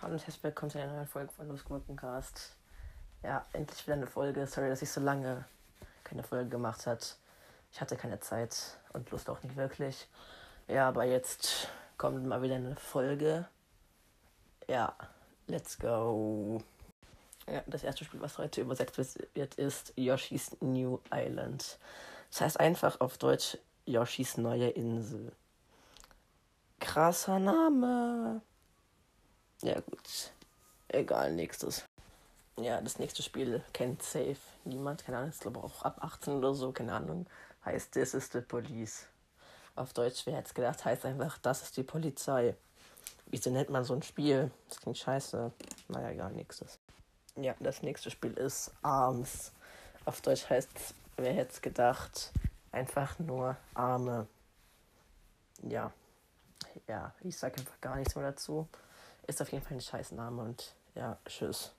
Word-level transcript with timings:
Hallo 0.00 0.12
und 0.12 0.18
herzlich 0.18 0.42
willkommen 0.42 0.70
zu 0.70 0.78
einer 0.78 0.92
neuen 0.92 1.06
Folge 1.06 1.32
von 1.32 1.48
Losgurkencast. 1.48 2.56
Ja, 3.22 3.44
endlich 3.52 3.86
wieder 3.86 3.96
eine 3.96 4.06
Folge. 4.06 4.46
Sorry, 4.46 4.68
dass 4.68 4.82
ich 4.82 4.90
so 4.90 5.00
lange 5.00 5.44
keine 6.04 6.22
Folge 6.22 6.50
gemacht 6.50 6.86
hat. 6.86 7.16
Ich 7.72 7.80
hatte 7.80 7.96
keine 7.96 8.20
Zeit 8.20 8.78
und 8.92 9.10
Lust 9.10 9.28
auch 9.30 9.42
nicht 9.42 9.56
wirklich. 9.56 10.06
Ja, 10.68 10.88
aber 10.88 11.04
jetzt 11.04 11.68
kommt 11.96 12.24
mal 12.26 12.42
wieder 12.42 12.56
eine 12.56 12.76
Folge. 12.76 13.48
Ja, 14.68 14.94
let's 15.46 15.78
go. 15.78 16.62
Ja, 17.46 17.62
das 17.66 17.82
erste 17.82 18.04
Spiel, 18.04 18.20
was 18.20 18.38
heute 18.38 18.60
übersetzt 18.60 18.96
wird, 19.34 19.54
ist 19.56 19.92
Yoshi's 19.96 20.56
New 20.60 21.00
Island. 21.12 21.78
Das 22.30 22.40
heißt 22.40 22.60
einfach 22.60 23.00
auf 23.00 23.18
Deutsch 23.18 23.58
Yoshis 23.86 24.38
neue 24.38 24.70
Insel. 24.70 25.32
Krasser 26.80 27.38
Name. 27.38 28.40
Ja, 29.62 29.80
gut. 29.80 30.32
Egal, 30.88 31.32
nächstes. 31.32 31.84
Ja, 32.56 32.80
das 32.80 32.98
nächste 32.98 33.22
Spiel 33.22 33.62
kennt 33.72 34.02
safe 34.02 34.36
niemand. 34.64 35.04
Keine 35.04 35.18
Ahnung, 35.18 35.30
ist 35.30 35.40
glaube 35.40 35.62
auch 35.62 35.82
ab 35.82 35.98
18 36.02 36.34
oder 36.34 36.54
so, 36.54 36.72
keine 36.72 36.94
Ahnung. 36.94 37.26
Heißt 37.64 37.92
This 37.92 38.14
is 38.14 38.30
the 38.32 38.40
Police. 38.40 39.06
Auf 39.76 39.92
Deutsch, 39.92 40.24
wer 40.26 40.36
hätte 40.36 40.48
es 40.48 40.54
gedacht, 40.54 40.84
heißt 40.84 41.04
einfach 41.04 41.38
Das 41.38 41.62
ist 41.62 41.76
die 41.76 41.82
Polizei. 41.82 42.54
Wieso 43.26 43.50
nennt 43.50 43.70
man 43.70 43.84
so 43.84 43.94
ein 43.94 44.02
Spiel? 44.02 44.50
Das 44.68 44.80
klingt 44.80 44.98
scheiße. 44.98 45.50
Naja, 45.88 46.10
egal, 46.10 46.32
nächstes. 46.32 46.78
Ja, 47.36 47.54
das 47.58 47.82
nächste 47.82 48.10
Spiel 48.10 48.32
ist 48.34 48.70
Arms. 48.82 49.52
Auf 50.04 50.20
Deutsch 50.20 50.48
heißt 50.48 50.94
wer 51.16 51.32
hätte 51.32 51.52
es 51.52 51.62
gedacht, 51.62 52.32
einfach 52.74 53.18
nur 53.18 53.56
Arme. 53.74 54.26
Ja. 55.62 55.92
Ja, 56.88 57.14
ich 57.20 57.38
sage 57.38 57.58
einfach 57.58 57.80
gar 57.80 57.96
nichts 57.96 58.14
mehr 58.14 58.24
dazu. 58.24 58.68
Ist 59.26 59.40
auf 59.40 59.52
jeden 59.52 59.64
Fall 59.64 59.76
ein 59.76 59.80
scheiß 59.80 60.12
Name 60.12 60.42
und 60.42 60.74
ja, 60.94 61.18
tschüss. 61.24 61.72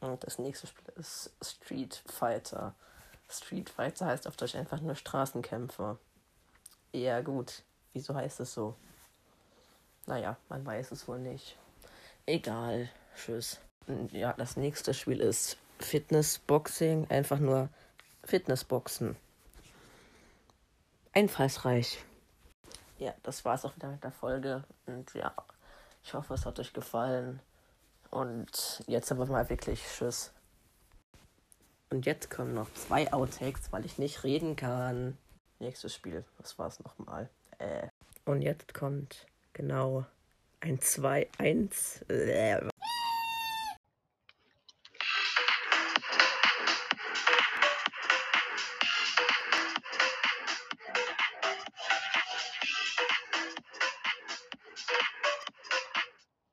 Und 0.00 0.24
das 0.24 0.38
nächste 0.38 0.66
Spiel 0.66 0.92
ist 0.96 1.30
Street 1.42 2.02
Fighter. 2.06 2.74
Street 3.28 3.70
Fighter 3.70 4.06
heißt 4.06 4.26
auf 4.26 4.36
Deutsch 4.36 4.56
einfach 4.56 4.80
nur 4.80 4.96
Straßenkämpfer. 4.96 5.98
Ja, 6.92 7.20
gut. 7.20 7.62
Wieso 7.92 8.14
heißt 8.14 8.40
es 8.40 8.52
so? 8.52 8.74
Naja, 10.06 10.36
man 10.48 10.66
weiß 10.66 10.90
es 10.90 11.06
wohl 11.06 11.18
nicht. 11.18 11.56
Egal. 12.26 12.88
Tschüss. 13.16 13.60
Ja, 14.10 14.32
das 14.32 14.56
nächste 14.56 14.94
Spiel 14.94 15.20
ist 15.20 15.56
Fitnessboxing. 15.78 17.08
Einfach 17.10 17.38
nur 17.38 17.68
Fitnessboxen. 18.24 19.16
Einfallsreich. 21.12 21.98
Ja, 22.98 23.14
das 23.22 23.44
war's 23.44 23.64
auch 23.64 23.74
wieder 23.76 23.88
mit 23.88 24.02
der 24.02 24.12
Folge. 24.12 24.64
Und 24.86 25.12
ja, 25.14 25.34
ich 26.04 26.14
hoffe, 26.14 26.34
es 26.34 26.46
hat 26.46 26.58
euch 26.58 26.72
gefallen. 26.72 27.40
Und 28.10 28.82
jetzt 28.86 29.10
aber 29.10 29.26
mal 29.26 29.48
wirklich 29.48 29.82
Tschüss. 29.82 30.32
Und 31.90 32.06
jetzt 32.06 32.30
kommen 32.30 32.54
noch 32.54 32.72
zwei 32.74 33.12
Outtakes, 33.12 33.72
weil 33.72 33.84
ich 33.84 33.98
nicht 33.98 34.24
reden 34.24 34.56
kann. 34.56 35.18
Nächstes 35.58 35.94
Spiel, 35.94 36.24
was 36.38 36.58
war's 36.58 36.80
nochmal? 36.80 37.28
Äh. 37.58 37.88
Und 38.24 38.42
jetzt 38.42 38.72
kommt 38.72 39.26
genau 39.52 40.06
ein 40.60 40.78
2-1. 40.78 42.08
Äh, 42.10 42.71